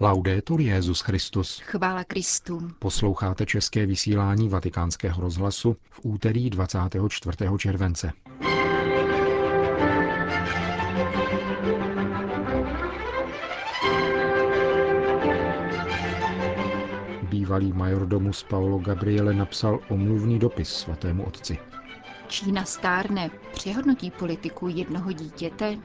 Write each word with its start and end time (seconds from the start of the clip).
Laudetur 0.00 0.60
Jezus 0.60 1.00
Christus. 1.00 1.60
Chvála 1.60 2.04
Kristu. 2.04 2.70
Posloucháte 2.78 3.46
české 3.46 3.86
vysílání 3.86 4.48
Vatikánského 4.48 5.22
rozhlasu 5.22 5.76
v 5.90 6.00
úterý 6.02 6.50
24. 6.50 7.36
července. 7.58 8.12
Bývalý 17.22 17.72
majordomus 17.72 18.42
Paolo 18.42 18.78
Gabriele 18.78 19.34
napsal 19.34 19.80
omluvný 19.88 20.38
dopis 20.38 20.68
svatému 20.68 21.24
otci. 21.24 21.58
Čína 22.28 22.64
stárne, 22.64 23.30
přehodnotí 23.52 24.10
politiku 24.10 24.68
jednoho 24.68 25.12
dítěte, 25.12 25.78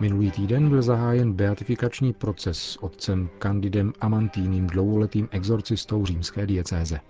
Minulý 0.00 0.30
týden 0.30 0.68
byl 0.68 0.82
zahájen 0.82 1.32
beatifikační 1.32 2.12
proces 2.12 2.58
s 2.58 2.82
otcem 2.82 3.28
Candidem 3.38 3.92
Amantínem, 4.00 4.66
dlouholetým 4.66 5.28
exorcistou 5.30 6.06
římské 6.06 6.46
diecéze. 6.46 7.00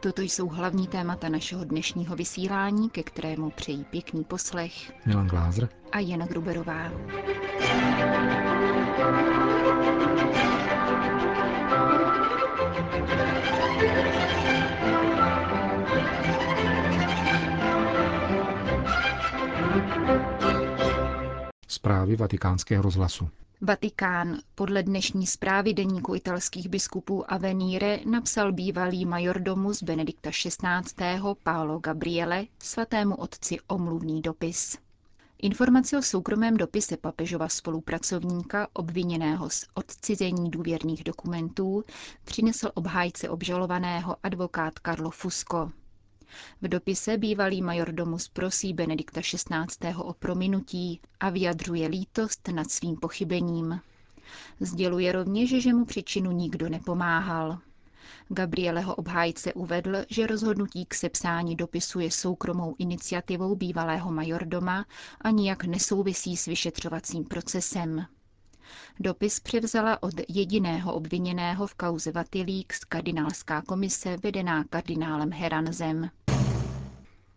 Toto 0.00 0.22
jsou 0.22 0.48
hlavní 0.48 0.86
témata 0.86 1.28
našeho 1.28 1.64
dnešního 1.64 2.16
vysílání, 2.16 2.90
ke 2.90 3.02
kterému 3.02 3.50
přejí 3.50 3.84
pěkný 3.84 4.24
poslech 4.24 4.92
Milan 5.06 5.26
Glázer 5.26 5.68
a 5.92 5.98
Jana 5.98 6.26
Gruberová. 6.26 6.90
Zprávy 21.84 22.16
vatikánského 22.16 22.82
rozhlasu. 22.82 23.28
Vatikán. 23.60 24.38
Podle 24.54 24.82
dnešní 24.82 25.26
zprávy 25.26 25.74
deníku 25.74 26.14
italských 26.14 26.68
biskupů 26.68 27.32
Avenire 27.32 27.98
napsal 28.10 28.52
bývalý 28.52 29.04
majordomus 29.06 29.82
Benedikta 29.82 30.30
XVI. 30.30 31.20
Paolo 31.42 31.78
Gabriele 31.78 32.44
svatému 32.58 33.14
otci 33.16 33.56
omluvný 33.68 34.22
dopis. 34.22 34.78
Informaci 35.42 35.96
o 35.96 36.02
soukromém 36.02 36.56
dopise 36.56 36.96
papežova 36.96 37.48
spolupracovníka, 37.48 38.68
obviněného 38.72 39.50
z 39.50 39.64
odcizení 39.74 40.50
důvěrných 40.50 41.04
dokumentů, 41.04 41.84
přinesl 42.24 42.70
obhájce 42.74 43.28
obžalovaného 43.28 44.16
advokát 44.22 44.72
Carlo 44.86 45.10
Fusco. 45.10 45.70
V 46.62 46.68
dopise 46.68 47.16
bývalý 47.18 47.62
majordomus 47.62 48.28
prosí 48.28 48.72
Benedikta 48.72 49.20
XVI. 49.20 49.94
o 49.96 50.12
prominutí 50.12 51.00
a 51.20 51.30
vyjadřuje 51.30 51.88
lítost 51.88 52.48
nad 52.48 52.70
svým 52.70 52.96
pochybením. 52.96 53.80
Sděluje 54.60 55.12
rovněž, 55.12 55.62
že 55.62 55.74
mu 55.74 55.84
příčinu 55.84 56.30
nikdo 56.30 56.68
nepomáhal. 56.68 57.58
Gabrieleho 58.28 58.94
obhájce 58.94 59.52
uvedl, 59.52 59.96
že 60.08 60.26
rozhodnutí 60.26 60.86
k 60.86 60.94
sepsání 60.94 61.56
dopisu 61.56 62.00
je 62.00 62.10
soukromou 62.10 62.74
iniciativou 62.78 63.56
bývalého 63.56 64.12
majordoma 64.12 64.86
a 65.20 65.30
nijak 65.30 65.64
nesouvisí 65.64 66.36
s 66.36 66.46
vyšetřovacím 66.46 67.24
procesem. 67.24 68.06
Dopis 69.00 69.40
převzala 69.40 70.02
od 70.02 70.14
jediného 70.28 70.94
obviněného 70.94 71.66
v 71.66 71.74
kauze 71.74 72.12
Vatilík 72.12 72.72
kardinálská 72.88 73.62
komise 73.62 74.16
vedená 74.22 74.64
kardinálem 74.64 75.32
Heranzem. 75.32 76.10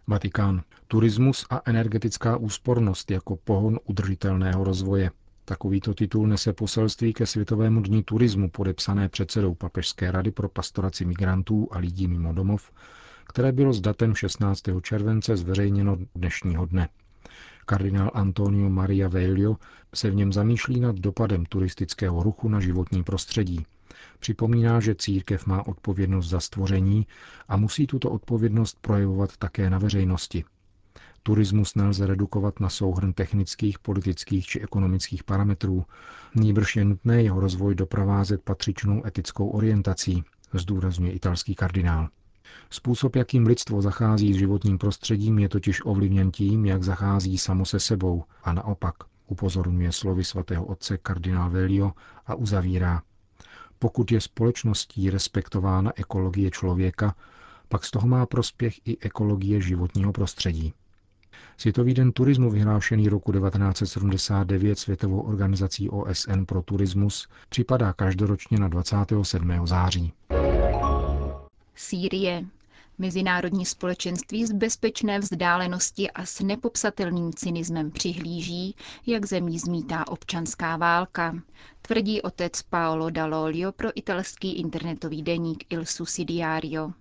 Vatikán. 0.08 0.61
Turismus 0.88 1.45
a 1.50 1.61
energetická 1.66 2.38
úspornost 2.38 3.11
jako 3.11 3.36
pohon 3.36 3.80
udržitelného 3.86 4.64
rozvoje. 4.64 5.11
Takovýto 5.45 5.94
titul 5.94 6.28
nese 6.28 6.53
poselství 6.53 7.14
ke 7.14 7.25
Světovému 7.25 7.81
dní 7.81 8.03
turismu 8.03 8.50
podepsané 8.50 9.09
předsedou 9.09 9.55
Papežské 9.55 10.11
rady 10.11 10.31
pro 10.31 10.50
pastoraci 10.50 11.05
migrantů 11.05 11.67
a 11.72 11.78
lidí 11.78 12.08
mimo 12.08 12.33
domov, 12.33 12.72
které 13.28 13.52
bylo 13.52 13.73
s 13.73 13.81
datem 13.81 14.16
16. 14.16 14.61
července 14.81 15.38
zveřejněno 15.38 15.98
dnešního 16.16 16.66
dne. 16.66 16.89
Kardinál 17.70 18.11
Antonio 18.14 18.70
Maria 18.70 19.08
Veglio 19.08 19.58
se 19.95 20.10
v 20.11 20.16
něm 20.16 20.33
zamýšlí 20.33 20.80
nad 20.80 20.95
dopadem 20.95 21.45
turistického 21.45 22.23
ruchu 22.23 22.50
na 22.50 22.60
životní 22.60 23.04
prostředí. 23.04 23.66
Připomíná, 24.20 24.80
že 24.80 24.95
církev 24.95 25.45
má 25.45 25.67
odpovědnost 25.67 26.30
za 26.30 26.39
stvoření 26.39 27.08
a 27.48 27.58
musí 27.58 27.88
tuto 27.88 28.10
odpovědnost 28.11 28.78
projevovat 28.82 29.38
také 29.38 29.70
na 29.70 29.78
veřejnosti. 29.80 30.44
Turismus 31.23 31.76
nelze 31.76 32.08
redukovat 32.08 32.60
na 32.60 32.70
souhrn 32.70 33.14
technických, 33.14 33.80
politických 33.80 34.45
či 34.45 34.60
ekonomických 34.61 35.23
parametrů, 35.23 35.86
nýbrž 36.36 36.76
je 36.76 36.86
nutné 36.86 37.23
jeho 37.23 37.39
rozvoj 37.39 37.76
doprovázet 37.76 38.42
patřičnou 38.42 39.05
etickou 39.05 39.49
orientací, 39.49 40.23
zdůrazňuje 40.54 41.11
italský 41.11 41.55
kardinál. 41.55 42.10
Způsob, 42.70 43.16
jakým 43.16 43.48
lidstvo 43.48 43.82
zachází 43.82 44.34
s 44.34 44.38
životním 44.38 44.78
prostředím, 44.78 45.40
je 45.40 45.50
totiž 45.50 45.82
ovlivněn 45.86 46.32
tím, 46.32 46.66
jak 46.66 46.84
zachází 46.84 47.38
samo 47.38 47.66
se 47.66 47.80
sebou 47.80 48.24
a 48.44 48.54
naopak, 48.54 48.96
upozorňuje 49.28 49.92
slovy 49.92 50.24
svatého 50.24 50.66
otce 50.66 50.98
kardinál 50.98 51.50
Velio 51.50 51.92
a 52.26 52.36
uzavírá. 52.36 53.02
Pokud 53.80 54.12
je 54.12 54.22
společností 54.22 55.10
respektována 55.10 55.92
ekologie 55.96 56.52
člověka, 56.52 57.16
pak 57.70 57.86
z 57.86 57.92
toho 57.92 58.08
má 58.08 58.26
prospěch 58.26 58.88
i 58.88 58.98
ekologie 59.00 59.62
životního 59.62 60.14
prostředí. 60.14 60.74
Světový 61.58 61.94
den 61.94 62.12
turismu 62.12 62.52
vyhlášený 62.52 63.10
roku 63.10 63.32
1979 63.32 64.80
Světovou 64.80 65.20
organizací 65.20 65.90
OSN 65.90 66.44
pro 66.46 66.62
turismus 66.62 67.28
připadá 67.50 67.94
každoročně 67.94 68.60
na 68.60 68.68
27. 68.68 69.68
září. 69.68 70.14
Sýrie. 71.80 72.45
Mezinárodní 72.98 73.65
společenství 73.65 74.45
z 74.45 74.52
bezpečné 74.52 75.20
vzdálenosti 75.20 76.11
a 76.11 76.26
s 76.26 76.39
nepopsatelným 76.39 77.33
cynismem 77.33 77.92
přihlíží, 77.92 78.76
jak 79.05 79.26
zemí 79.26 79.60
zmítá 79.60 80.08
občanská 80.08 80.77
válka, 80.77 81.36
tvrdí 81.82 82.21
otec 82.21 82.61
Paolo 82.61 83.10
Dall'Olio 83.10 83.71
pro 83.71 83.89
italský 83.95 84.54
internetový 84.54 85.23
deník 85.23 85.73
Il 85.73 85.86
Sussidiario. 85.86 86.93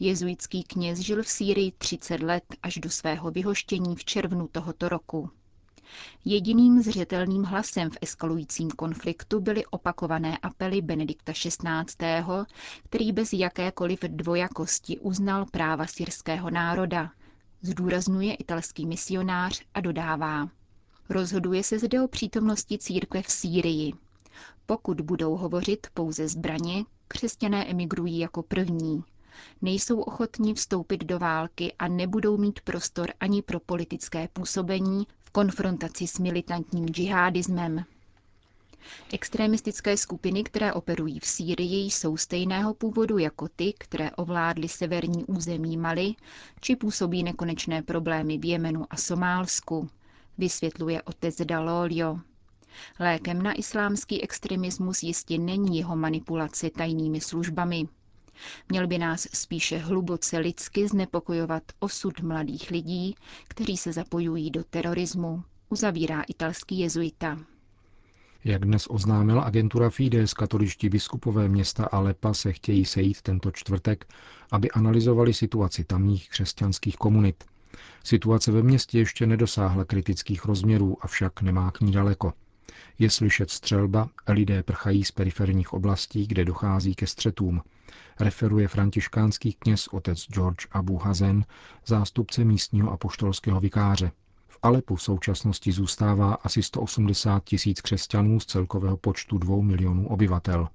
Jezuitský 0.00 0.62
kněz 0.62 0.98
žil 0.98 1.22
v 1.22 1.28
Sýrii 1.28 1.72
30 1.72 2.20
let 2.20 2.44
až 2.62 2.74
do 2.76 2.90
svého 2.90 3.30
vyhoštění 3.30 3.96
v 3.96 4.04
červnu 4.04 4.48
tohoto 4.48 4.88
roku. 4.88 5.30
Jediným 6.24 6.82
zřetelným 6.82 7.42
hlasem 7.42 7.90
v 7.90 7.98
eskalujícím 8.00 8.70
konfliktu 8.70 9.40
byly 9.40 9.66
opakované 9.66 10.38
apely 10.38 10.80
Benedikta 10.82 11.32
XVI., 11.32 12.06
který 12.84 13.12
bez 13.12 13.32
jakékoliv 13.32 14.00
dvojakosti 14.00 14.98
uznal 14.98 15.46
práva 15.46 15.86
syrského 15.86 16.50
národa, 16.50 17.10
zdůrazňuje 17.62 18.34
italský 18.34 18.86
misionář 18.86 19.62
a 19.74 19.80
dodává. 19.80 20.48
Rozhoduje 21.08 21.62
se 21.62 21.78
zde 21.78 22.02
o 22.02 22.08
přítomnosti 22.08 22.78
církve 22.78 23.22
v 23.22 23.30
Sýrii. 23.30 23.92
Pokud 24.66 25.00
budou 25.00 25.36
hovořit 25.36 25.86
pouze 25.94 26.28
zbraně, 26.28 26.84
křesťané 27.08 27.70
emigrují 27.70 28.18
jako 28.18 28.42
první. 28.42 29.04
Nejsou 29.62 30.00
ochotní 30.00 30.54
vstoupit 30.54 31.04
do 31.04 31.18
války 31.18 31.72
a 31.78 31.88
nebudou 31.88 32.36
mít 32.36 32.60
prostor 32.60 33.12
ani 33.20 33.42
pro 33.42 33.60
politické 33.60 34.28
působení 34.32 35.06
konfrontaci 35.36 36.06
s 36.06 36.18
militantním 36.18 36.88
džihadismem. 36.88 37.84
Extremistické 39.12 39.96
skupiny, 39.96 40.44
které 40.44 40.72
operují 40.72 41.20
v 41.20 41.26
Sýrii, 41.26 41.90
jsou 41.90 42.16
stejného 42.16 42.74
původu 42.74 43.18
jako 43.18 43.48
ty, 43.56 43.74
které 43.78 44.10
ovládly 44.10 44.68
severní 44.68 45.24
území 45.24 45.76
Mali, 45.76 46.14
či 46.60 46.76
působí 46.76 47.22
nekonečné 47.22 47.82
problémy 47.82 48.38
v 48.38 48.44
Jemenu 48.44 48.86
a 48.90 48.96
Somálsku, 48.96 49.88
vysvětluje 50.38 51.02
otec 51.02 51.36
Dalolio. 51.40 52.18
Lékem 53.00 53.42
na 53.42 53.52
islámský 53.52 54.22
extremismus 54.22 55.02
jistě 55.02 55.38
není 55.38 55.78
jeho 55.78 55.96
manipulace 55.96 56.70
tajnými 56.70 57.20
službami. 57.20 57.88
Měl 58.68 58.86
by 58.86 58.98
nás 58.98 59.26
spíše 59.32 59.78
hluboce 59.78 60.38
lidsky 60.38 60.88
znepokojovat 60.88 61.62
osud 61.78 62.20
mladých 62.20 62.70
lidí, 62.70 63.14
kteří 63.48 63.76
se 63.76 63.92
zapojují 63.92 64.50
do 64.50 64.64
terorismu, 64.64 65.42
uzavírá 65.68 66.22
italský 66.22 66.78
jezuita. 66.78 67.38
Jak 68.44 68.62
dnes 68.64 68.86
oznámila 68.90 69.42
agentura 69.42 69.90
Fides, 69.90 70.34
katoličtí 70.34 70.88
biskupové 70.88 71.48
města 71.48 71.84
Alepa 71.84 72.34
se 72.34 72.52
chtějí 72.52 72.84
sejít 72.84 73.22
tento 73.22 73.50
čtvrtek, 73.50 74.06
aby 74.50 74.70
analyzovali 74.70 75.34
situaci 75.34 75.84
tamních 75.84 76.28
křesťanských 76.28 76.96
komunit. 76.96 77.44
Situace 78.04 78.52
ve 78.52 78.62
městě 78.62 78.98
ještě 78.98 79.26
nedosáhla 79.26 79.84
kritických 79.84 80.44
rozměrů, 80.44 80.96
avšak 81.00 81.42
nemá 81.42 81.70
k 81.70 81.80
ní 81.80 81.92
daleko. 81.92 82.32
Je 82.98 83.10
slyšet 83.10 83.50
střelba, 83.50 84.08
lidé 84.28 84.62
prchají 84.62 85.04
z 85.04 85.12
periferních 85.12 85.72
oblastí, 85.72 86.26
kde 86.26 86.44
dochází 86.44 86.94
ke 86.94 87.06
střetům 87.06 87.62
referuje 88.20 88.68
františkánský 88.68 89.52
kněz 89.52 89.88
otec 89.88 90.26
George 90.26 90.66
Abu 90.72 90.98
Hazen, 90.98 91.44
zástupce 91.86 92.44
místního 92.44 92.92
apoštolského 92.92 93.60
vikáře. 93.60 94.12
V 94.48 94.58
Alepu 94.62 94.96
v 94.96 95.02
současnosti 95.02 95.72
zůstává 95.72 96.34
asi 96.34 96.62
180 96.62 97.44
tisíc 97.44 97.80
křesťanů 97.80 98.40
z 98.40 98.46
celkového 98.46 98.96
počtu 98.96 99.38
2 99.38 99.62
milionů 99.62 100.08
obyvatel. 100.08 100.68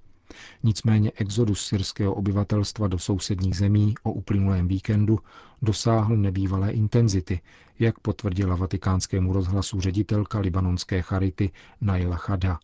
Nicméně 0.62 1.12
exodus 1.14 1.66
syrského 1.66 2.14
obyvatelstva 2.14 2.88
do 2.88 2.98
sousedních 2.98 3.56
zemí 3.56 3.94
o 4.02 4.12
uplynulém 4.12 4.68
víkendu 4.68 5.18
dosáhl 5.62 6.16
nebývalé 6.16 6.72
intenzity, 6.72 7.40
jak 7.78 7.98
potvrdila 7.98 8.56
vatikánskému 8.56 9.32
rozhlasu 9.32 9.80
ředitelka 9.80 10.38
libanonské 10.38 11.02
charity 11.02 11.50
Naila 11.80 12.16
Chada. 12.16 12.58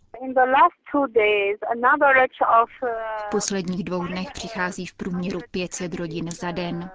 V 3.26 3.30
posledních 3.30 3.84
dvou 3.84 4.06
dnech 4.06 4.28
přichází 4.32 4.86
v 4.86 4.94
průměru 4.94 5.40
500 5.50 5.94
rodin 5.94 6.30
za 6.30 6.50
den. 6.50 6.90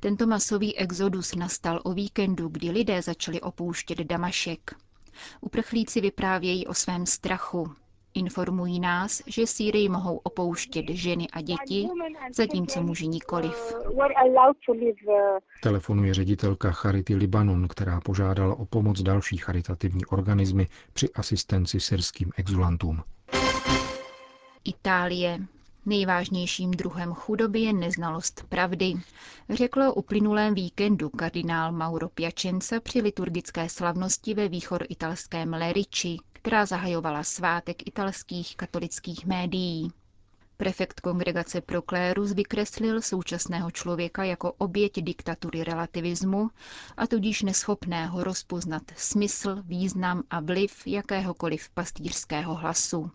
Tento 0.00 0.26
masový 0.26 0.78
exodus 0.78 1.34
nastal 1.34 1.80
o 1.84 1.92
víkendu, 1.92 2.48
kdy 2.48 2.70
lidé 2.70 3.02
začali 3.02 3.40
opouštět 3.40 3.98
Damašek. 3.98 4.74
Uprchlíci 5.40 6.00
vyprávějí 6.00 6.66
o 6.66 6.74
svém 6.74 7.06
strachu. 7.06 7.74
Informují 8.14 8.80
nás, 8.80 9.22
že 9.26 9.46
Sýrii 9.46 9.88
mohou 9.88 10.16
opouštět 10.16 10.84
ženy 10.88 11.26
a 11.32 11.40
děti, 11.40 11.88
zatímco 12.34 12.82
muži 12.82 13.08
nikoliv. 13.08 13.74
Telefonuje 15.62 16.14
ředitelka 16.14 16.70
Charity 16.70 17.14
Libanon, 17.14 17.68
která 17.68 18.00
požádala 18.00 18.54
o 18.54 18.64
pomoc 18.64 19.02
další 19.02 19.36
charitativní 19.36 20.06
organismy 20.06 20.66
při 20.92 21.12
asistenci 21.12 21.80
syrským 21.80 22.30
exulantům. 22.36 23.02
Itálie. 24.64 25.40
Nejvážnějším 25.86 26.70
druhem 26.70 27.14
chudoby 27.14 27.60
je 27.60 27.72
neznalost 27.72 28.44
pravdy, 28.48 28.94
řekl 29.50 29.82
o 29.82 29.94
uplynulém 29.94 30.54
víkendu 30.54 31.08
kardinál 31.08 31.72
Mauro 31.72 32.08
Piacenza 32.08 32.80
při 32.80 33.00
liturgické 33.00 33.68
slavnosti 33.68 34.34
ve 34.34 34.48
italském 34.88 35.52
Lerici, 35.52 36.16
která 36.42 36.66
zahajovala 36.66 37.22
svátek 37.24 37.88
italských 37.88 38.56
katolických 38.56 39.26
médií. 39.26 39.92
Prefekt 40.56 41.00
kongregace 41.00 41.60
pro 41.60 41.82
klérus 41.82 42.32
vykreslil 42.32 43.02
současného 43.02 43.70
člověka 43.70 44.24
jako 44.24 44.52
oběť 44.52 44.92
diktatury 45.02 45.64
relativismu 45.64 46.50
a 46.96 47.06
tudíž 47.06 47.42
neschopného 47.42 48.24
rozpoznat 48.24 48.82
smysl, 48.96 49.62
význam 49.66 50.22
a 50.30 50.40
vliv 50.40 50.86
jakéhokoliv 50.86 51.70
pastýřského 51.70 52.54
hlasu. 52.54 53.10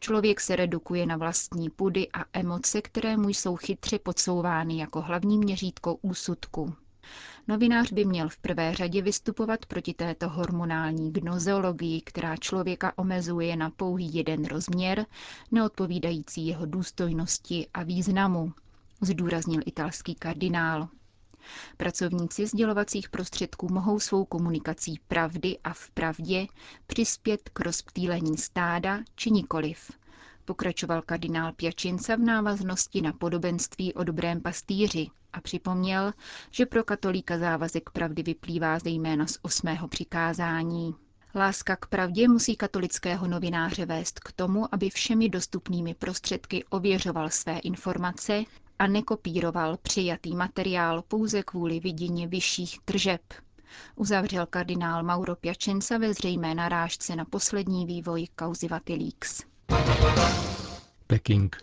Člověk 0.00 0.40
se 0.40 0.56
redukuje 0.56 1.06
na 1.06 1.16
vlastní 1.16 1.70
pudy 1.70 2.08
a 2.12 2.24
emoce, 2.32 2.82
které 2.82 3.16
mu 3.16 3.28
jsou 3.28 3.56
chytře 3.56 3.98
podsouvány 3.98 4.78
jako 4.78 5.00
hlavní 5.00 5.38
měřítko 5.38 5.94
úsudku. 6.02 6.74
Novinář 7.48 7.92
by 7.92 8.04
měl 8.04 8.28
v 8.28 8.38
prvé 8.38 8.74
řadě 8.74 9.02
vystupovat 9.02 9.66
proti 9.66 9.94
této 9.94 10.28
hormonální 10.28 11.12
gnozeologii, 11.12 12.00
která 12.00 12.36
člověka 12.36 12.92
omezuje 12.96 13.56
na 13.56 13.70
pouhý 13.70 14.14
jeden 14.14 14.44
rozměr, 14.44 15.06
neodpovídající 15.52 16.46
jeho 16.46 16.66
důstojnosti 16.66 17.66
a 17.74 17.82
významu, 17.82 18.52
zdůraznil 19.00 19.60
italský 19.66 20.14
kardinál. 20.14 20.88
Pracovníci 21.76 22.46
sdělovacích 22.46 23.08
prostředků 23.08 23.68
mohou 23.72 24.00
svou 24.00 24.24
komunikací 24.24 25.00
pravdy 25.08 25.58
a 25.64 25.72
v 25.72 25.90
pravdě 25.90 26.46
přispět 26.86 27.48
k 27.52 27.60
rozptýlení 27.60 28.36
stáda 28.38 29.00
či 29.16 29.30
nikoliv, 29.30 29.90
pokračoval 30.44 31.02
kardinál 31.02 31.52
Pěčinca 31.52 32.16
v 32.16 32.20
návaznosti 32.20 33.00
na 33.02 33.12
podobenství 33.12 33.94
o 33.94 34.04
dobrém 34.04 34.40
pastýři 34.40 35.06
a 35.32 35.40
připomněl, 35.40 36.12
že 36.50 36.66
pro 36.66 36.84
katolíka 36.84 37.38
závazek 37.38 37.90
pravdy 37.90 38.22
vyplývá 38.22 38.78
zejména 38.78 39.26
z 39.26 39.38
osmého 39.42 39.88
přikázání. 39.88 40.94
Láska 41.34 41.76
k 41.76 41.86
pravdě 41.86 42.28
musí 42.28 42.56
katolického 42.56 43.26
novináře 43.28 43.86
vést 43.86 44.20
k 44.20 44.32
tomu, 44.32 44.74
aby 44.74 44.90
všemi 44.90 45.28
dostupnými 45.28 45.94
prostředky 45.94 46.64
ověřoval 46.64 47.30
své 47.30 47.58
informace 47.58 48.42
a 48.78 48.86
nekopíroval 48.86 49.76
přijatý 49.76 50.36
materiál 50.36 51.02
pouze 51.02 51.42
kvůli 51.42 51.80
vidění 51.80 52.26
vyšších 52.26 52.78
tržeb. 52.84 53.20
Uzavřel 53.96 54.46
kardinál 54.46 55.02
Mauro 55.02 55.36
Piacenza 55.36 55.98
ve 55.98 56.14
zřejmé 56.14 56.54
narážce 56.54 57.16
na 57.16 57.24
poslední 57.24 57.86
vývoj 57.86 58.26
kauzy 58.36 58.68
Vatilix. 58.68 59.42
Peking. 61.06 61.56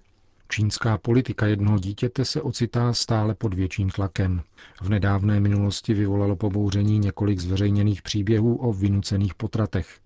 Čínská 0.49 0.97
politika 0.97 1.47
jednoho 1.47 1.79
dítěte 1.79 2.25
se 2.25 2.41
ocitá 2.41 2.93
stále 2.93 3.35
pod 3.35 3.53
větším 3.53 3.89
tlakem. 3.89 4.41
V 4.81 4.89
nedávné 4.89 5.39
minulosti 5.39 5.93
vyvolalo 5.93 6.35
pobouření 6.35 6.99
několik 6.99 7.39
zveřejněných 7.39 8.01
příběhů 8.01 8.55
o 8.55 8.73
vynucených 8.73 9.35
potratech. 9.35 9.99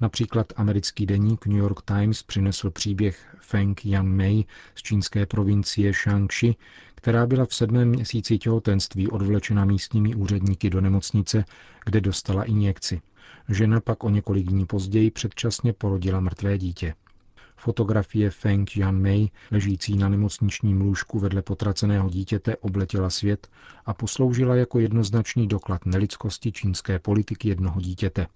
Například 0.00 0.52
americký 0.56 1.06
deník 1.06 1.46
New 1.46 1.58
York 1.58 1.82
Times 1.82 2.22
přinesl 2.22 2.70
příběh 2.70 3.36
Feng 3.40 3.84
Yang-mei 3.84 4.44
z 4.74 4.82
čínské 4.82 5.26
provincie 5.26 5.92
Shaanxi, 5.92 6.54
která 6.94 7.26
byla 7.26 7.46
v 7.46 7.54
sedmém 7.54 7.88
měsíci 7.88 8.38
těhotenství 8.38 9.08
odvlečena 9.08 9.64
místními 9.64 10.14
úředníky 10.14 10.70
do 10.70 10.80
nemocnice, 10.80 11.44
kde 11.84 12.00
dostala 12.00 12.44
injekci. 12.44 13.00
Žena 13.48 13.80
pak 13.80 14.04
o 14.04 14.10
několik 14.10 14.46
dní 14.46 14.66
později 14.66 15.10
předčasně 15.10 15.72
porodila 15.72 16.20
mrtvé 16.20 16.58
dítě. 16.58 16.94
Fotografie 17.64 18.30
Feng 18.30 18.76
Yan-mei, 18.76 19.30
ležící 19.50 19.96
na 19.96 20.08
nemocničním 20.08 20.80
lůžku 20.80 21.18
vedle 21.18 21.42
potraceného 21.42 22.08
dítěte, 22.08 22.56
obletěla 22.56 23.10
svět 23.10 23.48
a 23.86 23.94
posloužila 23.94 24.54
jako 24.56 24.78
jednoznačný 24.78 25.48
doklad 25.48 25.86
nelidskosti 25.86 26.52
čínské 26.52 26.98
politiky 26.98 27.48
jednoho 27.48 27.80
dítěte. 27.80 28.26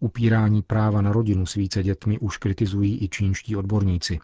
Upírání 0.00 0.62
práva 0.62 1.02
na 1.02 1.12
rodinu 1.12 1.46
s 1.46 1.54
více 1.54 1.82
dětmi 1.82 2.18
už 2.18 2.36
kritizují 2.36 3.04
i 3.04 3.08
čínští 3.08 3.56
odborníci. 3.56 4.18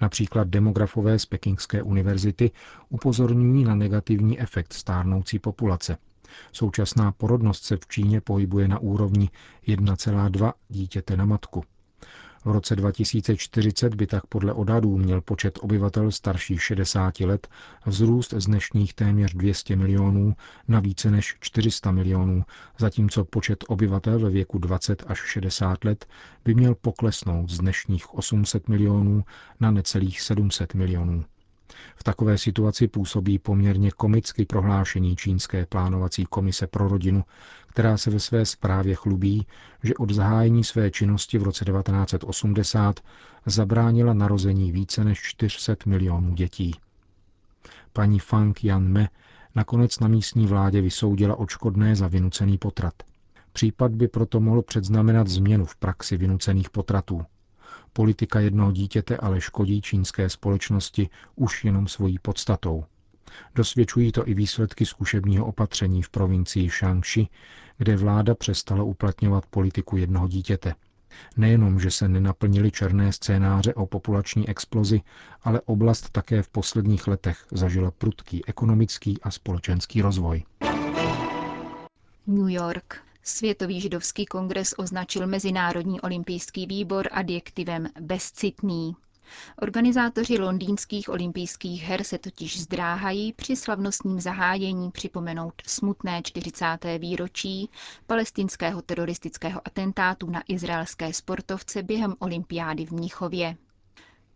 Například 0.00 0.48
demografové 0.48 1.18
z 1.18 1.26
Pekingské 1.26 1.82
univerzity 1.82 2.50
upozorňují 2.88 3.64
na 3.64 3.74
negativní 3.74 4.40
efekt 4.40 4.72
stárnoucí 4.72 5.38
populace. 5.38 5.96
Současná 6.52 7.12
porodnost 7.12 7.64
se 7.64 7.76
v 7.76 7.86
Číně 7.86 8.20
pohybuje 8.20 8.68
na 8.68 8.78
úrovni 8.78 9.30
1,2 9.68 10.52
dítěte 10.68 11.16
na 11.16 11.24
matku. 11.24 11.64
V 12.46 12.50
roce 12.50 12.76
2040 12.76 13.94
by 13.94 14.06
tak 14.06 14.26
podle 14.26 14.52
odhadů 14.52 14.98
měl 14.98 15.20
počet 15.20 15.58
obyvatel 15.62 16.10
starších 16.12 16.62
60 16.62 17.20
let 17.20 17.48
vzrůst 17.86 18.34
z 18.36 18.46
dnešních 18.46 18.94
téměř 18.94 19.34
200 19.34 19.76
milionů 19.76 20.36
na 20.68 20.80
více 20.80 21.10
než 21.10 21.36
400 21.40 21.90
milionů, 21.90 22.44
zatímco 22.78 23.24
počet 23.24 23.64
obyvatel 23.68 24.18
ve 24.18 24.30
věku 24.30 24.58
20 24.58 25.04
až 25.06 25.18
60 25.18 25.84
let 25.84 26.06
by 26.44 26.54
měl 26.54 26.74
poklesnout 26.74 27.50
z 27.50 27.58
dnešních 27.58 28.14
800 28.14 28.68
milionů 28.68 29.24
na 29.60 29.70
necelých 29.70 30.20
700 30.20 30.74
milionů. 30.74 31.24
V 31.96 32.04
takové 32.04 32.38
situaci 32.38 32.88
působí 32.88 33.38
poměrně 33.38 33.90
komicky 33.90 34.44
prohlášení 34.44 35.16
Čínské 35.16 35.66
plánovací 35.66 36.24
komise 36.24 36.66
pro 36.66 36.88
rodinu, 36.88 37.24
která 37.66 37.96
se 37.96 38.10
ve 38.10 38.20
své 38.20 38.46
zprávě 38.46 38.94
chlubí, 38.94 39.46
že 39.82 39.94
od 39.94 40.10
zahájení 40.10 40.64
své 40.64 40.90
činnosti 40.90 41.38
v 41.38 41.42
roce 41.42 41.64
1980 41.64 43.00
zabránila 43.46 44.14
narození 44.14 44.72
více 44.72 45.04
než 45.04 45.18
400 45.22 45.74
milionů 45.86 46.34
dětí. 46.34 46.74
Paní 47.92 48.18
Fang 48.18 48.62
Me 48.78 49.08
nakonec 49.54 50.00
na 50.00 50.08
místní 50.08 50.46
vládě 50.46 50.80
vysoudila 50.80 51.36
očkodné 51.36 51.96
za 51.96 52.08
vynucený 52.08 52.58
potrat. 52.58 52.94
Případ 53.52 53.92
by 53.92 54.08
proto 54.08 54.40
mohl 54.40 54.62
předznamenat 54.62 55.28
změnu 55.28 55.64
v 55.64 55.76
praxi 55.76 56.16
vynucených 56.16 56.70
potratů. 56.70 57.24
Politika 57.96 58.40
jednoho 58.40 58.72
dítěte 58.72 59.16
ale 59.16 59.40
škodí 59.40 59.82
čínské 59.82 60.28
společnosti 60.28 61.08
už 61.36 61.64
jenom 61.64 61.88
svojí 61.88 62.18
podstatou. 62.18 62.84
Dosvědčují 63.54 64.12
to 64.12 64.28
i 64.28 64.34
výsledky 64.34 64.86
zkušebního 64.86 65.46
opatření 65.46 66.02
v 66.02 66.10
provincii 66.10 66.70
Shangxi, 66.70 67.26
kde 67.78 67.96
vláda 67.96 68.34
přestala 68.34 68.82
uplatňovat 68.82 69.46
politiku 69.46 69.96
jednoho 69.96 70.28
dítěte. 70.28 70.74
Nejenom, 71.36 71.80
že 71.80 71.90
se 71.90 72.08
nenaplnily 72.08 72.70
černé 72.70 73.12
scénáře 73.12 73.74
o 73.74 73.86
populační 73.86 74.48
explozi, 74.48 75.00
ale 75.42 75.60
oblast 75.60 76.10
také 76.10 76.42
v 76.42 76.48
posledních 76.48 77.06
letech 77.06 77.46
zažila 77.52 77.90
prudký 77.90 78.46
ekonomický 78.46 79.22
a 79.22 79.30
společenský 79.30 80.02
rozvoj. 80.02 80.44
New 82.26 82.48
York. 82.48 83.06
Světový 83.28 83.80
židovský 83.80 84.26
kongres 84.26 84.74
označil 84.78 85.26
Mezinárodní 85.26 86.00
olympijský 86.00 86.66
výbor 86.66 87.08
adjektivem 87.12 87.88
bezcitný. 88.00 88.96
Organizátoři 89.62 90.38
londýnských 90.38 91.08
olympijských 91.08 91.82
her 91.82 92.04
se 92.04 92.18
totiž 92.18 92.60
zdráhají 92.62 93.32
při 93.32 93.56
slavnostním 93.56 94.20
zahájení 94.20 94.90
připomenout 94.90 95.54
smutné 95.66 96.22
40. 96.22 96.64
výročí 96.98 97.70
palestinského 98.06 98.82
teroristického 98.82 99.60
atentátu 99.64 100.30
na 100.30 100.42
izraelské 100.48 101.12
sportovce 101.12 101.82
během 101.82 102.14
olympiády 102.18 102.86
v 102.86 102.92
Mnichově. 102.92 103.56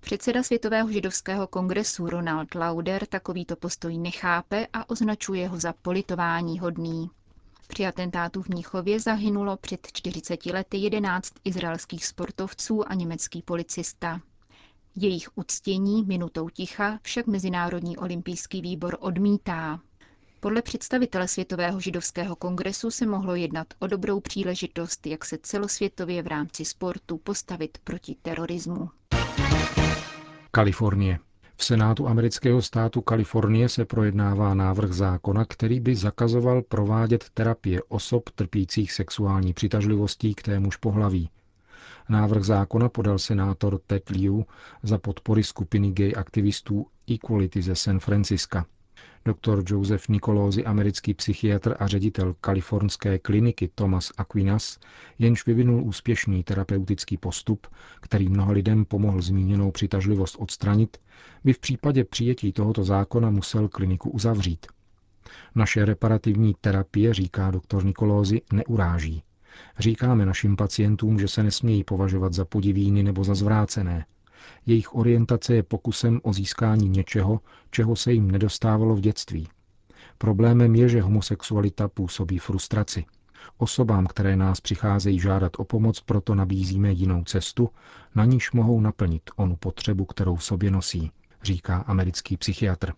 Předseda 0.01 0.43
Světového 0.43 0.93
židovského 0.93 1.47
kongresu 1.47 2.07
Ronald 2.11 2.55
Lauder 2.55 3.07
takovýto 3.07 3.57
postoj 3.57 3.99
nechápe 3.99 4.67
a 4.73 4.91
označuje 4.91 5.49
ho 5.49 5.61
za 5.61 5.73
politování 5.83 6.59
hodný. 6.59 7.11
Při 7.71 7.87
atentátu 7.87 8.43
v 8.43 8.49
Mnichově 8.49 9.01
zahynulo 9.01 9.57
před 9.57 9.87
40 9.93 10.47
lety 10.47 10.77
11 10.77 11.33
izraelských 11.45 12.07
sportovců 12.07 12.91
a 12.91 12.95
německý 12.95 13.43
policista. 13.43 14.21
Jejich 14.97 15.29
uctění 15.35 16.05
minutou 16.05 16.49
ticha 16.49 16.99
však 17.03 17.27
Mezinárodní 17.27 17.97
olympijský 17.97 18.61
výbor 18.63 18.97
odmítá. 19.01 19.81
Podle 20.41 20.63
představitele 20.63 21.29
Světového 21.29 21.81
židovského 21.81 22.37
kongresu 22.37 22.91
se 22.91 23.07
mohlo 23.07 23.35
jednat 23.35 23.67
o 23.79 23.87
dobrou 23.87 24.21
příležitost, 24.21 25.07
jak 25.07 25.25
se 25.25 25.39
celosvětově 25.43 26.23
v 26.23 26.27
rámci 26.27 26.65
sportu 26.65 27.19
postavit 27.19 27.79
proti 27.85 28.17
terorismu. 28.23 28.91
Kalifornie. 30.51 31.19
V 31.61 31.65
Senátu 31.65 32.09
amerického 32.09 32.63
státu 32.63 33.01
Kalifornie 33.01 33.69
se 33.69 33.85
projednává 33.85 34.55
návrh 34.55 34.93
zákona, 34.93 35.45
který 35.45 35.81
by 35.81 35.97
zakazoval 35.97 36.63
provádět 36.63 37.25
terapie 37.35 37.83
osob 37.89 38.31
trpících 38.35 38.93
sexuální 38.93 39.53
přitažlivostí 39.53 40.35
k 40.35 40.43
témuž 40.43 40.77
pohlaví. 40.77 41.31
Návrh 42.09 42.45
zákona 42.45 42.89
podal 42.89 43.19
senátor 43.19 43.79
Ted 43.87 44.09
Liu 44.11 44.47
za 44.83 44.99
podpory 44.99 45.45
skupiny 45.45 45.93
gay 45.93 46.13
aktivistů 46.17 46.87
Equality 47.15 47.63
ze 47.63 47.75
San 47.75 48.01
Francisca. 48.01 48.67
Dr. 49.25 49.63
Joseph 49.67 50.09
Nikolózy, 50.09 50.65
americký 50.65 51.15
psychiatr 51.15 51.77
a 51.79 51.87
ředitel 51.87 52.35
kalifornské 52.41 53.19
kliniky 53.19 53.71
Thomas 53.75 54.13
Aquinas, 54.17 54.79
jenž 55.19 55.47
vyvinul 55.47 55.85
úspěšný 55.85 56.45
terapeutický 56.45 57.17
postup, 57.17 57.67
který 58.01 58.29
mnoha 58.29 58.53
lidem 58.53 58.85
pomohl 58.85 59.23
zmíněnou 59.23 59.71
přitažlivost 59.71 60.37
odstranit, 60.39 60.97
by 61.45 61.53
v 61.53 61.59
případě 61.59 62.05
přijetí 62.05 62.53
tohoto 62.53 62.85
zákona 62.85 63.31
musel 63.31 63.69
kliniku 63.69 64.11
uzavřít. 64.11 64.67
Naše 65.55 65.85
reparativní 65.85 66.55
terapie, 66.61 67.15
říká 67.15 67.51
doktor 67.51 67.85
Nikolózy, 67.85 68.43
neuráží. 68.53 69.23
Říkáme 69.79 70.27
našim 70.27 70.57
pacientům, 70.57 71.19
že 71.19 71.29
se 71.29 71.43
nesmějí 71.43 71.85
považovat 71.85 72.33
za 72.33 72.45
podivíny 72.45 73.03
nebo 73.03 73.25
za 73.25 73.35
zvrácené. 73.35 74.05
Jejich 74.67 74.95
orientace 74.95 75.55
je 75.55 75.63
pokusem 75.63 76.21
o 76.23 76.33
získání 76.33 76.89
něčeho, 76.89 77.41
čeho 77.71 77.97
se 77.97 78.13
jim 78.13 78.31
nedostávalo 78.31 78.97
v 78.97 79.01
dětství. 79.01 79.49
Problémem 80.19 80.75
je, 80.75 80.89
že 80.89 81.03
homosexualita 81.03 81.89
působí 81.89 82.39
frustraci. 82.39 83.05
Osobám, 83.59 84.07
které 84.07 84.37
nás 84.37 84.61
přicházejí 84.61 85.21
žádat 85.21 85.53
o 85.59 85.65
pomoc, 85.65 86.01
proto 86.01 86.35
nabízíme 86.35 86.93
jinou 86.93 87.25
cestu, 87.25 87.71
na 88.15 88.25
níž 88.25 88.53
mohou 88.53 88.81
naplnit 88.81 89.31
onu 89.37 89.57
potřebu, 89.57 90.05
kterou 90.05 90.37
v 90.37 90.45
sobě 90.45 90.71
nosí, 90.71 91.11
říká 91.43 91.77
americký 91.77 92.37
psychiatr. 92.37 92.93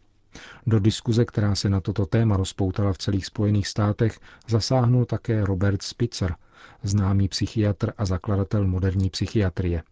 Do 0.67 0.81
diskuze, 0.81 1.25
která 1.25 1.55
se 1.55 1.71
na 1.71 1.81
toto 1.81 2.07
téma 2.07 2.37
rozpoutala 2.37 2.93
v 2.93 2.99
celých 2.99 3.27
Spojených 3.27 3.69
státech, 3.69 4.21
zasáhnul 4.49 5.05
také 5.05 5.45
Robert 5.45 5.83
Spitzer, 5.83 6.35
známý 6.83 7.29
psychiatr 7.29 7.93
a 7.99 8.05
zakladatel 8.05 8.67
moderní 8.67 9.11
psychiatrie. 9.11 9.83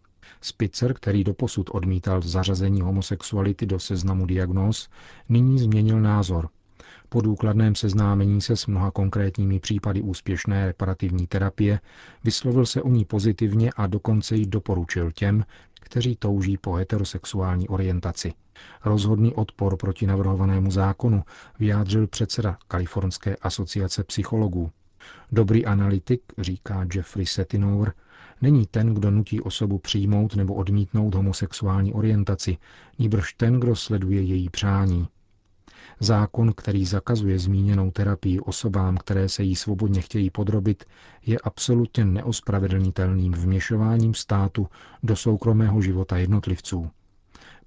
Spitzer, 0.41 0.93
který 0.93 1.23
doposud 1.23 1.69
odmítal 1.73 2.21
zařazení 2.21 2.81
homosexuality 2.81 3.65
do 3.65 3.79
seznamu 3.79 4.25
diagnóz, 4.25 4.89
nyní 5.29 5.59
změnil 5.59 6.01
názor. 6.01 6.49
Po 7.09 7.21
důkladném 7.21 7.75
seznámení 7.75 8.41
se 8.41 8.55
s 8.55 8.67
mnoha 8.67 8.91
konkrétními 8.91 9.59
případy 9.59 10.01
úspěšné 10.01 10.65
reparativní 10.65 11.27
terapie 11.27 11.79
vyslovil 12.23 12.65
se 12.65 12.81
o 12.81 12.89
ní 12.89 13.05
pozitivně 13.05 13.71
a 13.75 13.87
dokonce 13.87 14.35
ji 14.35 14.45
doporučil 14.45 15.11
těm, 15.11 15.45
kteří 15.79 16.15
touží 16.15 16.57
po 16.57 16.73
heterosexuální 16.73 17.67
orientaci. 17.67 18.33
Rozhodný 18.85 19.33
odpor 19.33 19.77
proti 19.77 20.07
navrhovanému 20.07 20.71
zákonu 20.71 21.23
vyjádřil 21.59 22.07
předseda 22.07 22.57
Kalifornské 22.67 23.35
asociace 23.35 24.03
psychologů. 24.03 24.71
Dobrý 25.31 25.65
analytik, 25.65 26.21
říká 26.37 26.85
Jeffrey 26.95 27.25
Setinower, 27.25 27.93
není 28.41 28.65
ten, 28.65 28.93
kdo 28.93 29.11
nutí 29.11 29.41
osobu 29.41 29.77
přijmout 29.79 30.35
nebo 30.35 30.53
odmítnout 30.53 31.15
homosexuální 31.15 31.93
orientaci, 31.93 32.57
níbrž 32.99 33.33
ten, 33.33 33.59
kdo 33.59 33.75
sleduje 33.75 34.21
její 34.21 34.49
přání. 34.49 35.07
Zákon, 35.99 36.53
který 36.53 36.85
zakazuje 36.85 37.39
zmíněnou 37.39 37.91
terapii 37.91 38.39
osobám, 38.39 38.97
které 38.97 39.29
se 39.29 39.43
jí 39.43 39.55
svobodně 39.55 40.01
chtějí 40.01 40.29
podrobit, 40.29 40.83
je 41.25 41.39
absolutně 41.43 42.05
neospravedlnitelným 42.05 43.33
vměšováním 43.33 44.13
státu 44.13 44.67
do 45.03 45.15
soukromého 45.15 45.81
života 45.81 46.17
jednotlivců. 46.17 46.89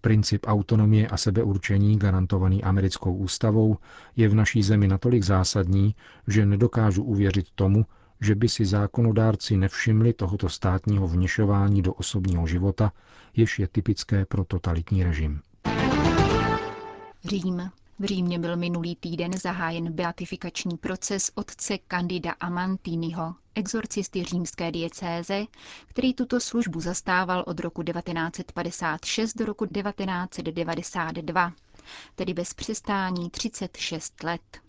Princip 0.01 0.47
autonomie 0.47 1.09
a 1.09 1.17
sebeurčení 1.17 1.99
garantovaný 1.99 2.65
americkou 2.65 3.17
ústavou 3.17 3.77
je 4.17 4.29
v 4.29 4.35
naší 4.35 4.63
zemi 4.63 4.89
natolik 4.89 5.23
zásadní, 5.23 5.95
že 6.29 6.47
nedokážu 6.47 7.03
uvěřit 7.03 7.47
tomu, 7.55 7.85
že 8.25 8.35
by 8.35 8.49
si 8.49 8.65
zákonodárci 8.65 9.57
nevšimli 9.57 10.13
tohoto 10.13 10.49
státního 10.49 11.09
vněšování 11.09 11.83
do 11.83 11.93
osobního 11.95 12.47
života, 12.47 12.93
jež 13.37 13.59
je 13.59 13.69
typické 13.69 14.25
pro 14.27 14.45
totalitní 14.45 15.05
režim. 15.05 15.41
Řím. 17.25 17.71
V 17.99 18.05
Římě 18.05 18.39
byl 18.39 18.57
minulý 18.57 18.97
týden 18.97 19.33
zahájen 19.43 19.93
beatifikační 19.93 20.77
proces 20.77 21.31
otce 21.35 21.79
Candida 21.91 22.31
Amantiniho, 22.41 23.35
exorcisty 23.55 24.25
římské 24.25 24.73
diecéze, 24.73 25.45
který 25.87 26.15
tuto 26.15 26.41
službu 26.41 26.81
zastával 26.81 27.45
od 27.47 27.61
roku 27.61 27.83
1956 27.83 29.35
do 29.35 29.45
roku 29.45 29.67
1992, 29.67 31.53
tedy 32.15 32.35
bez 32.35 32.55
přestání 32.55 33.31
36 33.31 34.23
let. 34.23 34.64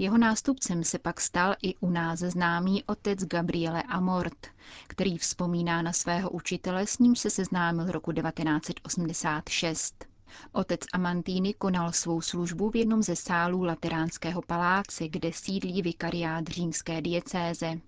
Jeho 0.00 0.18
nástupcem 0.18 0.84
se 0.84 0.98
pak 0.98 1.20
stal 1.20 1.54
i 1.62 1.74
u 1.76 1.90
nás 1.90 2.18
známý 2.18 2.84
otec 2.84 3.24
Gabriele 3.24 3.82
Amort, 3.82 4.46
který 4.86 5.18
vzpomíná 5.18 5.82
na 5.82 5.92
svého 5.92 6.30
učitele, 6.30 6.86
s 6.86 6.98
ním 6.98 7.16
se 7.16 7.30
seznámil 7.30 7.92
roku 7.92 8.12
1986. 8.12 10.04
Otec 10.52 10.80
Amantýny 10.92 11.54
konal 11.54 11.92
svou 11.92 12.20
službu 12.20 12.70
v 12.70 12.76
jednom 12.76 13.02
ze 13.02 13.16
sálů 13.16 13.62
Lateránského 13.62 14.42
paláce, 14.42 15.08
kde 15.08 15.32
sídlí 15.32 15.82
vikariát 15.82 16.46
římské 16.46 17.02
diecéze. 17.02 17.80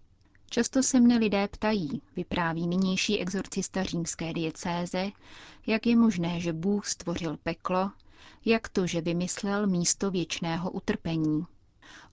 Často 0.51 0.83
se 0.83 1.01
mne 1.01 1.19
lidé 1.19 1.49
ptají, 1.49 2.03
vypráví 2.17 2.67
nynější 2.67 3.21
exorcista 3.21 3.83
římské 3.83 4.33
diecéze, 4.33 5.11
jak 5.67 5.87
je 5.87 5.97
možné, 5.97 6.41
že 6.41 6.53
Bůh 6.53 6.87
stvořil 6.87 7.37
peklo, 7.43 7.91
jak 8.45 8.69
to, 8.69 8.87
že 8.87 9.01
vymyslel 9.01 9.67
místo 9.67 10.11
věčného 10.11 10.71
utrpení. 10.71 11.47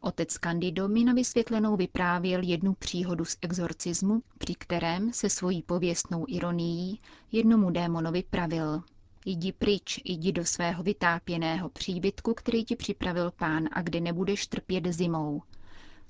Otec 0.02 0.34
Candido 0.34 0.88
mi 0.88 1.04
na 1.04 1.14
vysvětlenou 1.14 1.76
vyprávěl 1.76 2.42
jednu 2.44 2.74
příhodu 2.74 3.26
z 3.26 3.38
exorcismu, 3.42 4.22
při 4.38 4.56
kterém 4.56 5.14
se 5.14 5.30
svojí 5.30 5.62
pověstnou 5.64 6.26
ironií 6.28 7.02
jednomu 7.32 7.70
démonovi 7.72 8.24
pravil. 8.30 8.84
Jdi 9.26 9.52
pryč, 9.52 10.00
jdi 10.06 10.32
do 10.32 10.46
svého 10.46 10.84
vytápěného 10.84 11.70
příbytku, 11.70 12.34
který 12.34 12.66
ti 12.66 12.76
připravil 12.76 13.32
pán 13.32 13.70
a 13.72 13.82
kde 13.82 14.00
nebudeš 14.02 14.48
trpět 14.48 14.88
zimou. 14.88 15.42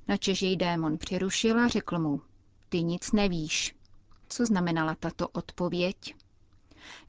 Načež 0.08 0.42
jej 0.42 0.56
démon 0.56 0.98
přerušil 0.98 1.60
a 1.60 1.68
řekl 1.68 2.00
mu, 2.00 2.22
ty 2.70 2.84
nic 2.84 3.12
nevíš. 3.12 3.76
Co 4.30 4.46
znamenala 4.46 4.96
tato 4.96 5.28
odpověď? 5.28 6.16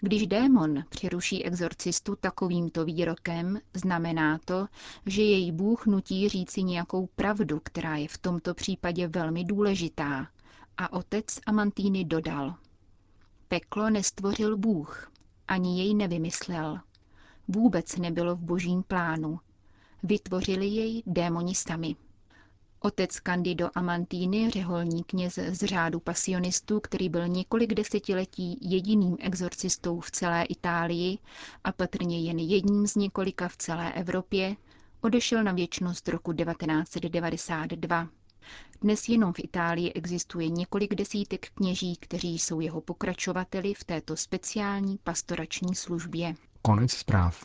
Když 0.01 0.27
démon 0.27 0.85
přeruší 0.89 1.45
exorcistu 1.45 2.17
takovýmto 2.17 2.85
výrokem, 2.85 3.59
znamená 3.75 4.39
to, 4.45 4.67
že 5.07 5.23
její 5.23 5.53
Bůh 5.53 5.87
nutí 5.87 6.29
říci 6.29 6.63
nějakou 6.63 7.07
pravdu, 7.07 7.61
která 7.65 7.97
je 7.97 8.09
v 8.09 8.19
tomto 8.19 8.55
případě 8.55 9.09
velmi 9.09 9.45
důležitá. 9.45 10.29
A 10.77 10.93
otec 10.93 11.41
Amantýny 11.47 12.05
dodal. 12.05 12.55
Peklo 13.49 13.91
nestvořil 13.91 14.57
Bůh, 14.57 15.11
ani 15.49 15.79
jej 15.83 15.95
nevymyslel. 15.95 16.81
Vůbec 17.49 17.97
nebylo 17.97 18.37
v 18.37 18.41
božím 18.41 18.83
plánu. 18.83 19.41
Vytvořili 20.03 20.67
jej 20.67 21.03
démoni 21.07 21.55
sami. 21.55 21.97
Otec 22.83 23.21
Candido 23.21 23.71
Amantini, 23.75 24.51
řeholní 24.51 25.05
kněz 25.05 25.35
z 25.49 25.67
řádu 25.67 26.01
pasionistů, 26.01 26.81
který 26.81 27.09
byl 27.09 27.29
několik 27.29 27.75
desetiletí 27.75 28.59
jediným 28.61 29.17
exorcistou 29.21 30.01
v 30.01 30.11
celé 30.11 30.45
Itálii 30.45 31.19
a 31.65 31.73
patrně 31.73 32.21
jen 32.21 32.39
jedním 32.39 32.87
z 32.87 32.95
několika 32.95 33.49
v 33.49 33.57
celé 33.57 33.93
Evropě, 33.93 34.57
odešel 35.01 35.45
na 35.45 35.53
věčnost 35.53 36.09
roku 36.09 36.33
1992. 36.33 38.09
Dnes 38.81 39.09
jenom 39.09 39.33
v 39.33 39.39
Itálii 39.39 39.93
existuje 39.93 40.49
několik 40.49 40.95
desítek 40.95 41.49
kněží, 41.55 41.97
kteří 41.97 42.39
jsou 42.39 42.61
jeho 42.61 42.81
pokračovateli 42.81 43.75
v 43.75 43.85
této 43.85 44.17
speciální 44.17 44.99
pastorační 45.05 45.75
službě. 45.75 46.35
Konec 46.63 46.93
zpráv. 46.93 47.45